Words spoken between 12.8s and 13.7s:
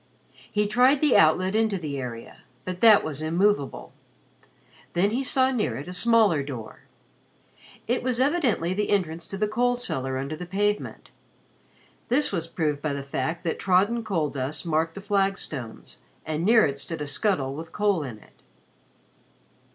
by the fact that